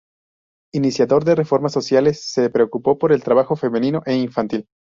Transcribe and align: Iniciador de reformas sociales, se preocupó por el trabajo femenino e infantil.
Iniciador 0.73 1.25
de 1.25 1.35
reformas 1.35 1.73
sociales, 1.73 2.23
se 2.23 2.49
preocupó 2.49 2.97
por 2.97 3.11
el 3.11 3.23
trabajo 3.23 3.55
femenino 3.55 4.01
e 4.07 4.15
infantil. 4.15 4.65